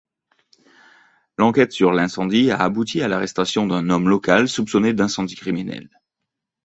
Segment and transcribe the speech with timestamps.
[1.37, 5.89] L'enquête sur l'incendie a abouti à l'arrestation d'un homme local soupçonné d'incendie criminel.